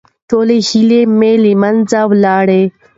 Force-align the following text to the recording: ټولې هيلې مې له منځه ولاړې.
ټولې 0.29 0.57
هيلې 0.67 1.01
مې 1.17 1.31
له 1.43 1.51
منځه 1.61 1.99
ولاړې. 2.11 2.63